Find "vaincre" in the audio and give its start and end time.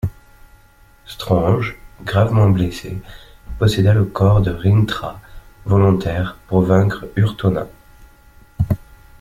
6.63-7.05